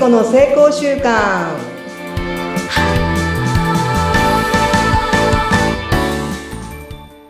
[0.00, 1.54] 子の成功習慣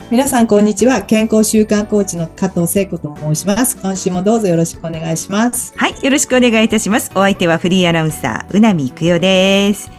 [0.09, 1.03] 皆さん、こんにちは。
[1.03, 3.77] 健康習慣コーチの加藤聖子と申します。
[3.77, 5.72] 今週もどうぞよろしくお願いします。
[5.77, 7.11] はい、よろしくお願いいたします。
[7.17, 9.91] お相手はフリーアナウンサー、うなみいくよです。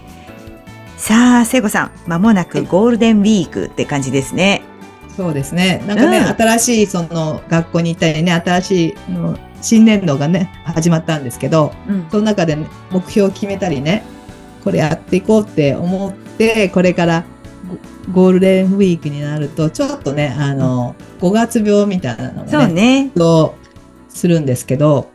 [0.96, 4.62] さあ、聖子さん、まもなくゴールデンウィークって感じですね。
[5.18, 5.84] そうですね。
[5.88, 12.08] なんかね、うん新しいその学校に行ったりね、新しいあの新年度がね、始まったんですけど、うん。
[12.10, 14.04] その中で、ね、目標を決めたりね、
[14.64, 17.26] これやっていこうって思って、これから
[18.14, 23.12] ゴゴールデンウィークになると、ちょっとね、あの、5月病みたいなのがね、ね。
[24.10, 25.10] するんですけど、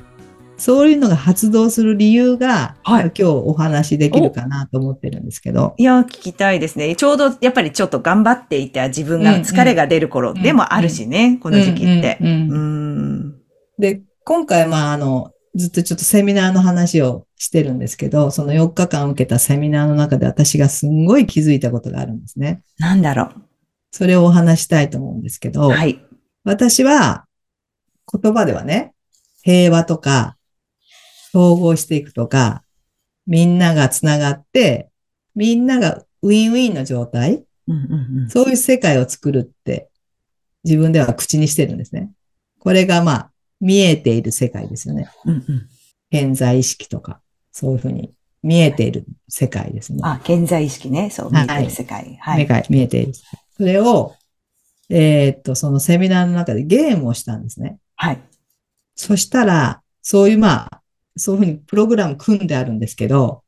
[0.59, 6.97] そういうのが発動する理由が、はい今日お話しできるかなと思ってるんですけど、いや、聞きたいですね。
[6.97, 12.19] ちょうどやっぱりちょっと頑張っていた自分が疲れが出る頃でもあるしね、この時期って。
[12.21, 13.35] うんうんううんん。
[13.79, 22.61] で、今回、まあ、あの、ずっとちょっとセミナーの話をしてるんですけど、その4日間受けたセミナーの中で私がすんごい気づいたことがあるんですね。
[22.79, 23.31] なんだろ
[23.93, 25.53] それをお話したいと思うんですけう。
[25.53, 26.05] ど、はい。
[26.43, 27.27] 私は
[28.13, 28.95] 言葉ではね、
[29.45, 30.37] 平和とか、
[31.33, 32.65] 統合していくとか、
[33.29, 34.91] みんながつながって、
[35.37, 38.29] みんながウィンウィンの状態、うんうんうん。
[38.29, 39.89] そういう世界を作るって
[40.65, 42.11] 自分では口にしてるんですね。
[42.59, 45.09] これがまあ見えている世界ですよね。
[45.25, 45.69] うんうん。
[46.11, 47.21] 健在意識とか、
[47.53, 50.01] そういうふうに見えている世界ですね。
[50.03, 51.11] あ、健在意識ね。
[51.11, 52.17] そう、見えてる世界。
[52.21, 52.43] はい。
[52.43, 53.13] 世界、見えている。
[53.57, 54.15] それを、
[54.89, 57.79] えーっと、そのセミナーの中でゲームをしたんですね。
[57.97, 58.21] はい。
[58.95, 60.83] そしたら、そういうまあ、
[61.17, 63.43] そういうふうにプログラム組んであるんですけど、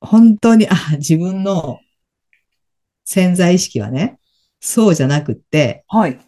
[0.00, 1.80] 本当に、あ、自分の
[3.04, 4.20] 潜在意識はね、
[4.60, 6.18] そうじゃなくって、はい。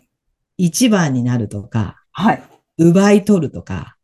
[0.57, 2.43] 一番になるとか、はい。
[2.81, 3.97] 奪い取るとか、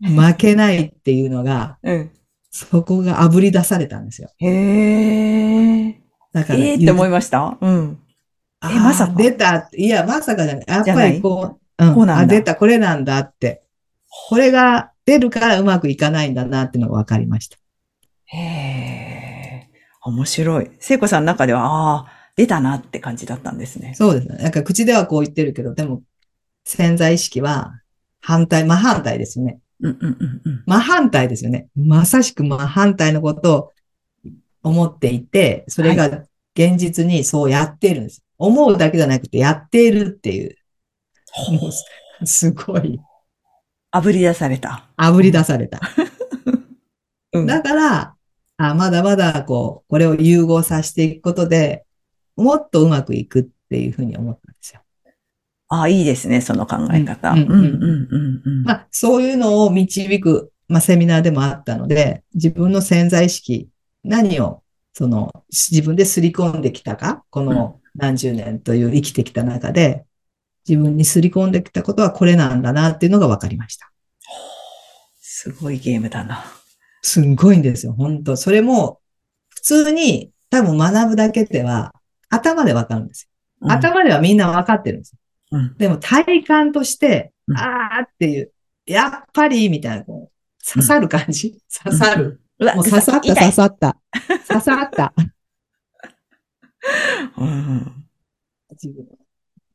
[0.00, 2.10] 負けないっていうのが、うん。
[2.50, 4.30] そこが炙り出されたんですよ。
[4.38, 6.00] へえ。
[6.32, 7.58] だから、ええって思いました？
[7.60, 7.98] うん。
[8.60, 9.14] あえまさか？
[9.14, 9.68] 出た。
[9.74, 10.64] いや、まさかじゃない。
[10.68, 13.62] やっぱりこう、うん、こうなんだあ、出た、これなんだって。
[14.28, 17.58] これが出るからうまくいかないんだなっていうのが分かりました。
[18.26, 19.68] へえ。
[20.02, 20.70] 面白い。
[20.78, 23.94] 聖子さんの中では、ああ、出たなって感じだったんですね。
[23.94, 24.36] そうですね。
[24.36, 26.02] なんか口ではこう言ってるけど、でも
[26.64, 27.80] 潜在意識は
[28.26, 29.58] 反対、真反対ですよね。
[29.80, 30.62] うんうんうんうん。
[30.64, 31.68] 真反対ですよね。
[31.76, 33.72] まさしく真反対のことを
[34.62, 36.06] 思っていて、それが
[36.56, 38.24] 現実にそうやっているんです。
[38.38, 40.56] 思うだけじゃなくてやっているっていう。
[41.60, 41.84] もうす
[42.24, 42.98] すごい
[43.92, 44.88] 炙り出された。
[44.96, 45.80] 炙り出された。
[47.34, 47.46] うん。
[47.46, 48.14] だから、
[48.56, 51.84] あまだまだこう、これを融合させていくことで、
[52.36, 54.80] もっとうまくいくっていうふうに思ったんですよ。
[55.74, 57.32] ああ、いいですね、その考え方。
[57.32, 58.64] ううんうんんうんうんうん。
[58.64, 63.68] まあ、そういうのを導く、まあ、セミナーでもあったので、自分の潜在意識、
[64.04, 64.62] 何を、
[64.92, 70.04] その、自分で刷り込んできたか、この何十年という生きてきた中で、
[70.68, 73.90] 自分に刷り込んできたことはこれなんだなっていうのが分かりました。
[75.20, 76.44] すごいゲームだな。
[77.02, 79.00] すんごいんですよ、本当それも、
[79.48, 81.94] 普通に多分学ぶだけでは、
[82.30, 83.28] 頭で分かるんですよ。
[83.68, 85.18] 頭ではみんな分かってるんですよ。
[85.54, 85.76] うん。
[85.78, 88.52] でも体感として、うんあーっていう、
[88.86, 92.40] やっぱり、みたいな、こう、刺さる感じ、刺さる。
[92.58, 93.96] もう刺さった、刺さった。
[94.48, 95.14] 刺さった。
[97.38, 98.06] うん
[98.82, 98.94] 自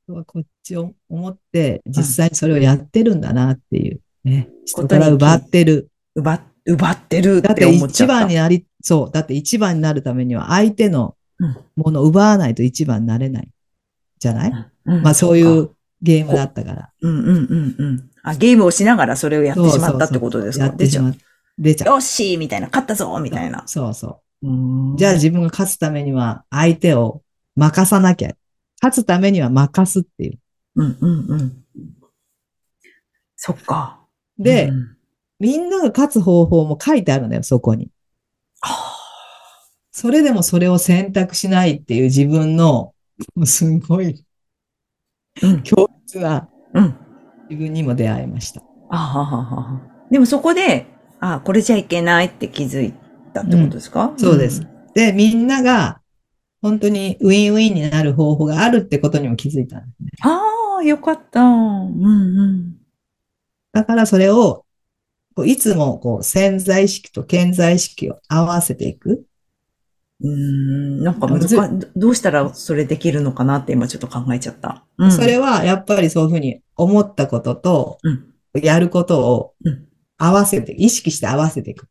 [0.07, 4.01] 分はこっちを思って、実際にそれをやってるんだなっていう。
[4.23, 4.49] ね。
[4.65, 5.89] 人から奪ってる。
[6.15, 8.07] 奪、奪ってるだってって思っちゃ一った。
[8.07, 9.11] 番になり、そう。
[9.11, 13.49] だって一番になるためには相手のうんものを奪わないと一番になれない。
[14.19, 14.51] じゃない、
[14.85, 15.71] うんまあそういう
[16.01, 16.89] ゲームだったから。
[17.01, 18.09] うんうんうんうん。
[18.23, 20.65] あ、ゲームをしながらそれをやってしまったってことですか？
[20.65, 21.15] やってしまっ
[21.57, 21.87] 出ちゃう。
[21.93, 23.63] よっしーみたいな、勝ったぞみたいな。
[23.65, 24.47] そうそう。
[24.47, 27.21] うんじゃあ自分が勝つためには相手を
[27.55, 28.31] 任さなきゃ。
[28.81, 30.39] 勝つためには任すっていう。
[30.75, 31.63] うんうんうん。
[33.35, 33.99] そっか。
[34.37, 34.95] で、うん
[35.41, 37.89] みんなが勝つ方法も書いてあるんだよ、そこに。
[39.89, 42.93] それでもそれを選択しないっていう自分の、
[43.45, 44.25] すごい
[45.41, 45.63] うん。
[45.63, 46.95] 強烈なうん。
[47.49, 48.61] 自分にも出会いました。
[48.89, 49.81] あはははは。
[50.11, 50.87] でもそこで、
[51.19, 52.93] あ、これじゃいけないって気づい
[53.33, 54.65] たってことですか、そうです。
[54.93, 56.01] で、みんなが
[56.61, 60.09] 本当にウィンウィンになる方法があるってことにも気づいたんですね。
[60.21, 61.41] ああ、よかった。
[61.41, 62.75] うんうん。
[63.71, 64.65] だからそれを、
[65.45, 69.25] いつもこう潜在意識と健在意識を合わせていく。
[70.21, 71.59] うーん、なんか難しずい。
[71.95, 74.85] どうしたらそれできるのかなって今ちょっと考えちゃった。
[74.97, 78.25] うん、それはやっぱりそういうふうに思ったこととうん。
[78.61, 79.85] やることをうん
[80.21, 81.87] 合わせて、意識して合わせていく。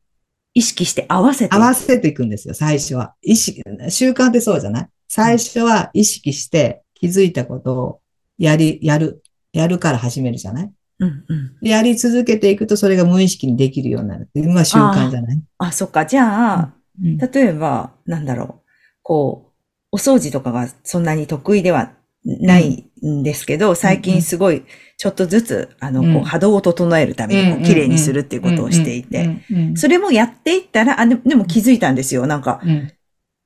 [0.53, 1.55] 意識して合わせて。
[1.55, 3.15] 合わせていくんですよ、最初は。
[3.23, 4.89] 意識、習慣ってそうじゃない？
[5.09, 8.01] 最初は意識して気づいたことを
[8.37, 9.23] やり、やる、
[9.55, 10.73] やるから始めるじゃない？
[10.99, 11.57] うんうん。
[11.63, 15.43] でやり続けていくとそれが無意識にできるようになるっていうのが習慣じゃない？
[15.57, 16.05] あ、そっか。
[16.05, 18.55] じゃあ、うん例えば、なんだろう。
[19.03, 19.53] こう、
[19.93, 21.93] お掃除とかがそんなに得意では
[22.25, 24.65] ないんですけど、最近すごい、
[24.97, 26.15] ちょっとずつ、あの、うん。
[26.15, 29.31] こう、波動を整えるために、こう綺麗にするっていうことをしていて、、
[29.77, 32.27] それもやっていったら、あ、ででも気づいたんですよ。
[32.27, 32.93] なんか、うん。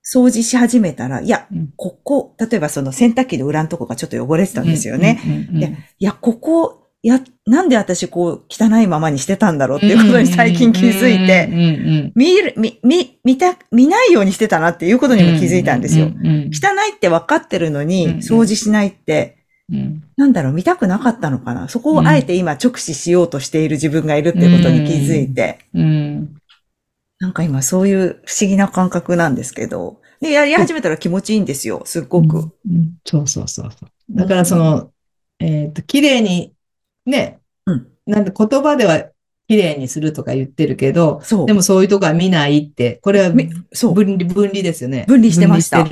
[0.04, 5.20] 掃除し始めたら、いやうん、ここ、例えばその洗濯機の裏のとこがちょっと汚れてたんですよね。
[6.00, 16.06] いやここ、や、なんで私こう、汚いままにしてたんだろうっていうことに最近気づいて、見る、見、見、見た、見ないようにしてたなっていうことにも気づいたんですよ。
[16.06, 16.09] 汚
[16.89, 19.39] いって分かってるのに、うん掃除しないって、
[19.73, 20.03] うん。
[20.17, 21.69] なんだろう、見たくなかったのかな。
[21.69, 26.37] そこをあえて今直視しようとしている自分がいるっていうことに気づいて、うん
[27.19, 32.38] なんか今そういう不思議な感覚なんですけど、で、やり始めたら気持ちいいんですよ、すっごく。
[32.38, 33.91] うんそうそうそうそう。
[34.11, 34.91] だからその、
[35.38, 36.53] えっと、綺麗に、
[37.06, 39.04] ね、うんなんで言葉では
[39.49, 41.46] 綺麗にするとか言ってるけど、そう。
[41.46, 43.31] でもそういうとこは見ないって、これは。
[43.31, 45.04] 分離、分離ですよね。
[45.06, 45.87] 分離してました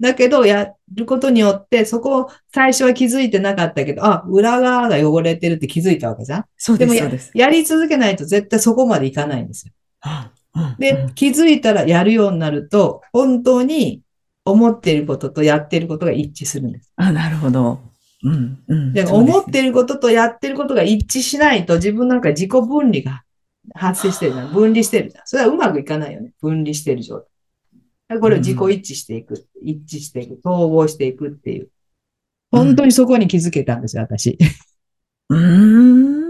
[0.00, 9.72] だけど、やることによって、そこを最初は気づいてなかったけど、あ、裏側が汚れてるって気づいたわけじゃんそうです、でもやり続けないと絶対そこまでいかないんですよ。
[10.00, 14.02] あうんで、気づいたらやるようになると、本当に
[14.44, 16.92] 思っていることとやっていることが一致するんです。
[16.96, 17.78] あ、なるほど。
[18.24, 18.92] うん、うん。
[18.92, 23.22] で、思っていることとやっていることが一致しないと、自分なんか自己分離が
[23.74, 24.52] 発生してるじゃん。
[24.52, 25.22] 分離してるじゃん。
[25.26, 26.32] それはうまくいかないよね。
[26.40, 27.20] 分離してる状
[28.08, 28.18] 態。
[28.18, 29.46] これを自己一致していく。
[29.62, 30.40] 一致していく。
[30.44, 31.68] 統合していくっていう。
[32.50, 34.38] 本当にそこに気づけたんですよ、私。
[35.28, 36.24] うーん。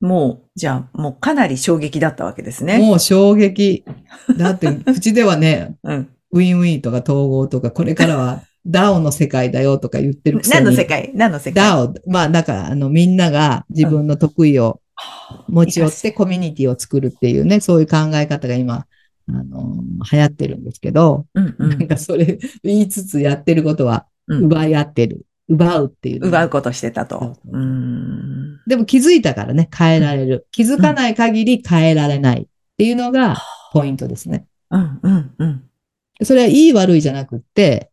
[0.00, 2.78] もう、じゃあ、もうかなり衝撃だったわけですね。
[2.78, 3.84] もう衝撃。
[4.38, 6.08] だって、口ではね、うん。
[6.32, 10.64] ウィンウィンとか統合とか、これからはダオの世界だよとか言ってるくせに。
[10.64, 11.12] 何の世界？
[11.14, 11.54] 何の世界？
[11.54, 14.80] ダオ、まあ、だから、あの、みんなが自分の得意を
[15.48, 18.86] 持ち寄ってコミュニティを作るっていうね、そういう考え方が今、
[19.28, 21.88] あの、流行ってるんですけど、うんうなんん。
[21.88, 25.24] かそれ言いつつやってることは、うん奪い合ってる。
[25.48, 26.26] 奪うっていう。
[26.26, 27.36] 奪うことしてたと。
[28.66, 30.48] でも気づいたからね、変えられる。
[30.50, 32.46] 気づかない限り変えられないっ
[32.76, 33.36] ていうのが
[33.72, 34.46] ポイントですね。
[34.70, 35.62] うんうんうん。
[36.24, 37.92] それはいい悪いじゃなくって、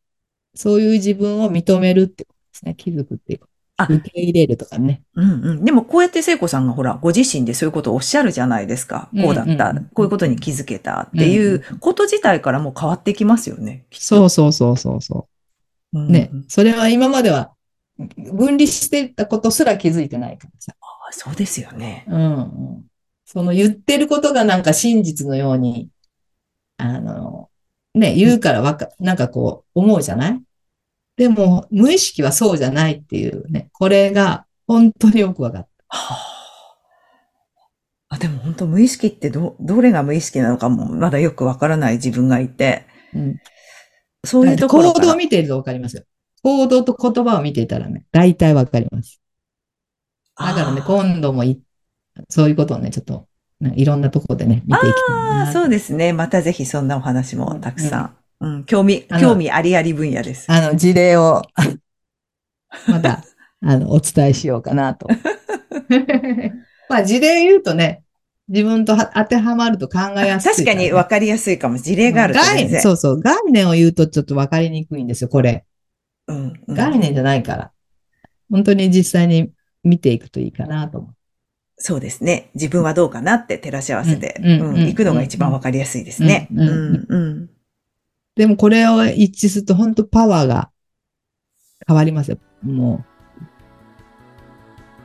[0.56, 2.76] そういう自分を認めるってことですね。
[2.76, 3.42] 気づくっていう。
[3.76, 5.02] あ受け入れるとかね。
[5.16, 5.66] うんうん。
[5.66, 9.10] でもこうやって聖子さんがほら、ご自身でそういうことをおっしゃるじゃないですか。
[9.20, 9.52] こうだった。
[9.52, 13.86] うんうんうんこういうことに気づけたっていうこと自体からもう変わってきますよね。
[13.92, 15.28] そうそうそうそうそ
[15.94, 16.00] う。
[16.00, 17.52] うんね、それは今までは
[17.98, 20.76] 分離してたことすら気づいてないからさ。
[20.80, 22.06] あそうですよね。
[22.08, 22.40] うんう
[22.80, 22.86] ん。
[23.26, 25.90] その言ってることがなんか真実のように、
[26.78, 27.50] あの、
[27.94, 30.42] ね、言うからわか、なんかこう思うじゃない？
[31.16, 36.16] でも無意識はそうじゃないっていうね、これが本当によくわかっは
[38.10, 43.20] ああでも本当無意識ってど、どれが無意識なのかもまだよくわからない自分がいて、た。
[43.20, 43.40] うん。
[44.26, 45.02] そういうところ行。
[45.02, 46.04] 動を見ているとわかりますよ。
[46.44, 49.20] 行動と言葉を見ていたらね、大体わかります。
[50.38, 51.62] だからね、今度もい、
[52.30, 53.26] そういうことをね、ちょっと、ね
[53.76, 55.52] いろんなところでね、見ていきたいああ、な。
[55.52, 56.14] そうですね。
[56.14, 58.18] またぜひそんなお話もたくさん。
[58.40, 60.52] うん、興味、あの興味ありあり分野です。
[60.52, 61.44] あの、事例を、
[62.90, 63.24] また、
[63.62, 65.08] あの、お伝えしようかなと。
[66.90, 68.04] まあ、事例言うとね、
[68.50, 71.78] 自分とは当てはまると考えやすい確かに分かりやすいかも。
[71.78, 72.82] 事例があると全概然。
[72.82, 73.20] そうそう。
[73.22, 75.66] 概念を言うとちょっと分かりにくいんですよ、これ。
[76.28, 77.72] うんうん概念じゃないから。
[78.50, 79.52] 本当に実際に
[79.84, 81.16] 見ていくといいかなと思う。
[81.78, 82.50] そうですね。
[82.56, 86.48] 自分はどうかなって照らし合わせて、行くのが一番分かりやすいですね。
[88.36, 90.72] でもこれを一致すると本当パワーが
[91.88, 92.38] 変わりますよ。
[92.64, 93.04] も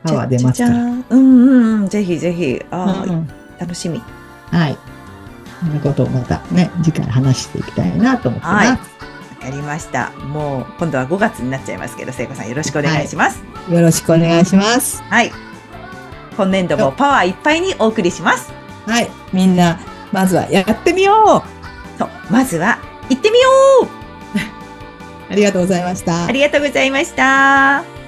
[0.05, 0.07] う。
[0.07, 0.75] パワー出ますから。
[0.75, 1.89] うんうんうん。
[1.89, 2.61] ぜひぜひ。
[2.71, 4.01] ああ、うんうん楽しみ。
[4.51, 4.77] はい。
[5.59, 8.67] そんなことをまたね、次回話していきたいなと思ってます。
[8.67, 8.79] はい
[9.39, 10.11] わかりました。
[10.11, 13.41] もう今度は5月になっちゃいますけど、聖子さんよろしくお願いします。
[13.71, 15.01] よろしくお願いします。
[15.03, 15.31] はい。
[16.39, 18.53] 今年度もパワーいっぱいにお送りします。
[18.87, 19.09] はい。
[19.33, 19.77] みんな、
[20.13, 22.79] まずはやってみようそう、まずは
[23.09, 23.49] 行ってみよ
[23.83, 23.87] う
[25.33, 26.31] ありがとうございましたあ。
[26.31, 27.98] りがとうございました。